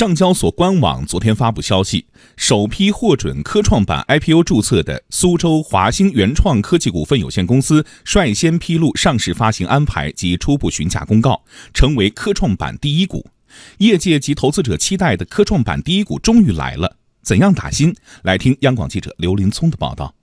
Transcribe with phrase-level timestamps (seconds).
[0.00, 11.42] 上交所官网昨天发布消息，首批获准科创板 IPO 注册的苏州华兴原创科技股份有限公司率先披露上市发行安排及初步询价公告，
[11.74, 13.26] 成为科创板第一股。
[13.76, 17.94] 业界及投资者期待的科创板第一股终于来了，怎样打新？
[18.22, 20.14] 来听央广记者刘林聪的报道。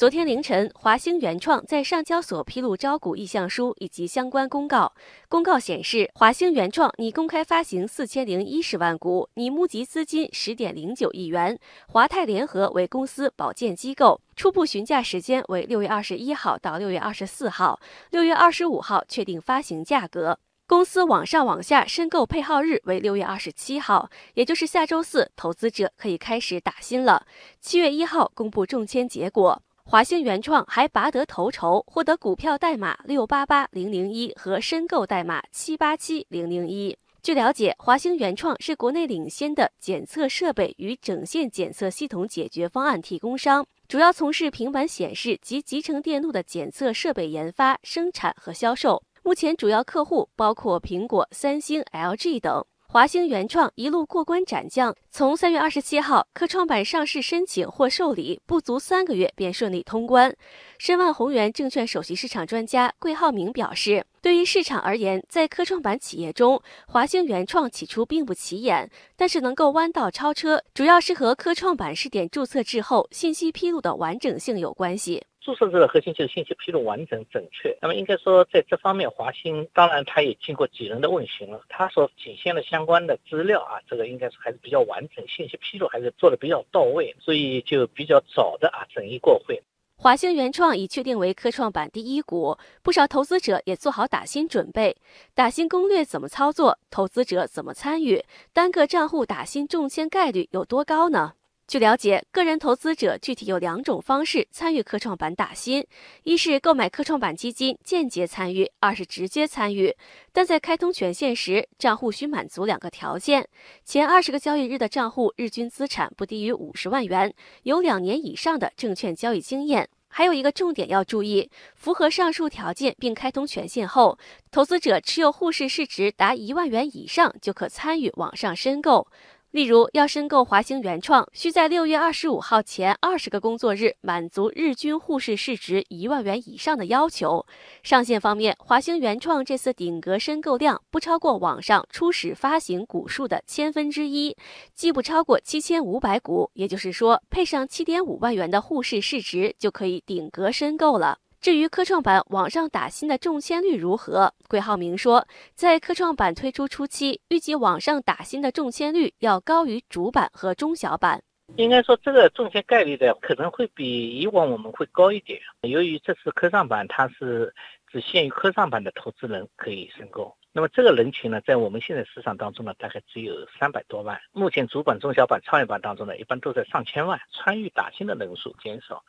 [0.00, 4.94] 昨天凌晨，华兴原创在上交所披露招股意向书以及相关公告。
[5.28, 11.58] 公告显示，华兴原创拟公开发行四千零一十万股，拟募集资金十点零九亿元。
[11.86, 17.78] 华泰联合为公司保荐机构，初步询价时间为六月二十一号到六月二十四号，
[18.08, 20.38] 六月二十五号确定发行价格。
[20.66, 27.26] 公司网上网下申购配号日为六月二十七号，也就是下周四，投资者可以开始打新了。
[27.60, 29.60] 七月一号公布中签结果。
[29.84, 36.96] 华兴原创还拔得头筹，获得股票代码六八八零零一和申购代码七八七零零一。
[37.22, 49.02] 据了解，华兴原创是国内领先的检测设备与整线检测系统解决方案提供商，主要从事平板显示及集成电路的检测设备研发、生产和销售。
[49.22, 52.64] 目前主要客户包括苹果、三星、LG 等。
[52.92, 60.34] 华兴原创一路过关斩将，从三月二十七号科创板上市申请或受理不足三个月便顺利通关。
[60.76, 75.22] 申万宏源证券首席市场专家桂浩明表示，对于市场而言，在科创板企业中，华兴原创起初并不起眼，但是能够弯道超车，主要是和科创板试点注册制后信息披露的完整性有关系。
[75.40, 77.76] 注册制的核心就是信息披露完整准确。
[77.80, 89.62] 那么应该说，在这方面，华兴当然它也经过几轮的问询了，它所体现的相关的资料啊，这个应该是还是比较完整，信息披露还是做的比较到位，所以就比较早的啊审议过会。
[89.96, 94.96] 华兴原创已确定为科创板第一股，不少投资者也做好打新准备。
[95.34, 96.78] 打新攻略怎么操作？
[96.90, 98.24] 投资者怎么参与？
[98.54, 101.34] 单个账户打新中签概率有多高呢？
[101.70, 105.86] 据了解，个人投资者具体有两种方式参与科创板打新：
[106.24, 109.94] 一是购买科创板基金间接参与；二是直接参与。
[110.32, 113.48] 但在开通权限时，账户需满足两个条件：
[113.84, 117.32] 前二十个交易日的账户日均资产不低于五十万元，
[117.62, 119.88] 有两年以上的证券交易经验。
[120.08, 124.18] 还有一个重点要注意，符合上述条件并开通权限后，
[124.50, 129.06] 投资者持有沪市市值达一万元以上就可参与网上申购。
[129.50, 137.44] 例如，要申购华兴原创，需在六月二十五号前二十个工作日满足日均沪市市值一万元以上的要求。
[137.82, 144.36] 上限方面，华兴原创这次顶格申购量不超过网上初始发行股数的千分之一，
[144.72, 146.48] 即不超过七千五百股。
[146.54, 151.18] 也就是说，配上七点五万元的沪市市值就可以顶格申购了。
[151.40, 154.34] 至于科创板网上打新的中签率如何？
[154.46, 161.22] 桂浩明说，在科创板推出初期，预计网上打新的中签率要高于主板和中小板。
[161.56, 165.40] 应该说，这个中签概率的可能会比以往我们会高一点。
[165.62, 167.54] 由于这次科创板它是
[167.90, 174.20] 只限于科创板的投资人可以申购，那么这个人群呢，在我们现在市场当中呢，大概只有三百多万。
[174.32, 179.02] 目前主板、中小板、创业板当中呢，一般都在上千万，参与打新的人数减少。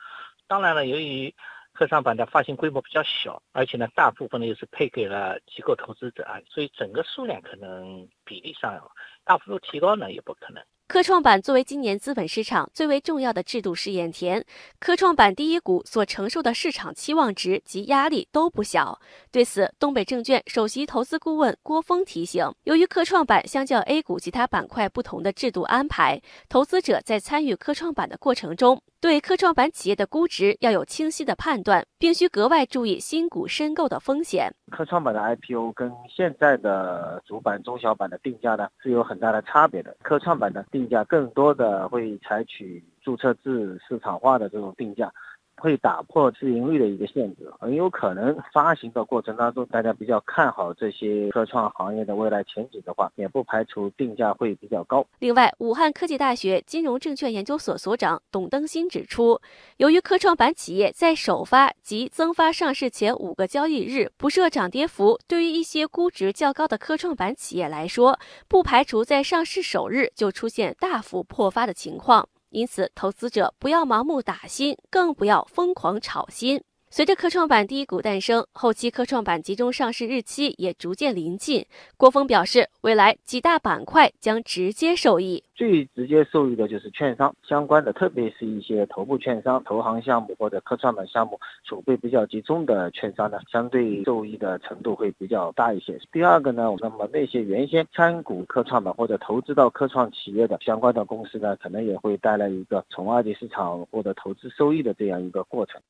[0.48, 1.34] 当然了，由于
[1.82, 8.80] 科创板的发行规模比较小，而且呢，大部分呢又是配给了机构投资者啊，所以整个数量可能比例上
[9.24, 10.64] 大幅度提高呢也不可能。
[10.92, 14.44] 科创板作为今年资本市场最为重要的制度试验田，
[14.78, 19.00] 科创板第一股所承受的市场期望值及压力都不小。
[19.32, 34.52] 对此，东北证券首席投资顾问郭峰提醒，由于科创板相较 A 股其他板块不同的制度安排，投资者在参与科创板的过程中，对科创板企业的估值要有清晰的判断，并需格外注意新股申购的风险。
[34.72, 39.96] 科创板的 IPO 跟现在的主板、中小板的定价呢是有很大的差别的。
[40.02, 45.14] 科创板的定定价更多的会采取注册制市场化的这种定价。
[45.62, 55.06] 会打破市盈率的一个限制，很有可能发行的过程当中，大家比较看好这些科创行业的未来前景的话，也不排除定价会比较高。
[55.20, 59.40] 另外，武汉科技大学金融证券研究所所长董登新指出，
[59.78, 72.28] 由于科创板企业在首发及增发上市前五个交易日不设涨跌幅，对于一些估值较高的科创板企业来说，不排除在上市首日就出现大幅破发的情况。
[72.52, 76.62] 因此，投资者不要盲目打新，更不要疯狂炒新。
[76.94, 81.66] 随着科创板第一股诞生，后期科创板集中上市日期也逐渐临近。
[81.96, 85.42] 郭峰表示，未来几大板块将直接受益。
[85.56, 95.98] 最直接受益的就是券商相关的，特别是一些头部券商、投行项目或者科创板项目储备比较集中的券商呢，相对受益的程度会比较大一些。
[96.12, 105.82] 第二个呢，那么那些原先参股科创板或者投资到科创企业的相关的公司呢，可能也会带来一个从二级市场获得投资收益的这样一个过程。